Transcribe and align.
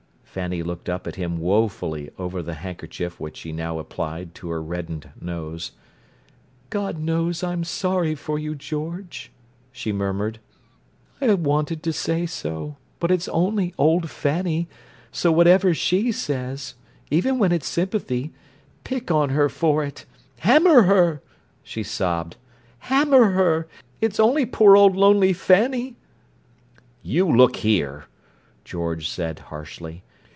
Fanny 0.31 0.63
looked 0.63 0.87
up 0.87 1.07
at 1.07 1.17
him 1.17 1.39
woefully 1.39 2.09
over 2.17 2.41
the 2.41 2.53
handkerchief 2.53 3.19
which 3.19 3.35
she 3.35 3.51
now 3.51 3.79
applied 3.79 4.33
to 4.33 4.47
her 4.49 4.63
reddened 4.63 5.09
nose. 5.19 5.73
"God 6.69 6.97
knows 6.97 7.43
I'm 7.43 7.65
sorry 7.65 8.15
for 8.15 8.39
you, 8.39 8.55
George," 8.55 9.29
she 9.73 9.91
murmured. 9.91 10.39
"I 11.19 11.33
wanted 11.33 11.83
to 11.83 11.91
say 11.91 12.25
so, 12.25 12.77
but 12.99 13.11
it's 13.11 13.27
only 13.27 13.73
old 13.77 14.09
Fanny, 14.09 14.69
so 15.11 15.33
whatever 15.33 15.73
she 15.73 16.13
says—even 16.13 17.37
when 17.37 17.51
it's 17.51 17.67
sympathy—pick 17.67 19.11
on 19.11 19.31
her 19.31 19.49
for 19.49 19.83
it! 19.83 20.05
Hammer 20.39 20.83
her!" 20.83 21.21
She 21.61 21.83
sobbed. 21.83 22.37
"Hammer 22.79 23.31
her! 23.31 23.67
It's 23.99 24.17
only 24.17 24.45
poor 24.45 24.77
old 24.77 24.95
lonely 24.95 25.33
Fanny!" 25.33 25.97
"You 27.03 27.29
look 27.29 27.57
here!" 27.57 28.05
George 28.63 29.09
said 29.09 29.37
harshly. 29.39 30.03